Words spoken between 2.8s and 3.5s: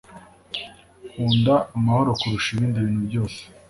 bintu byose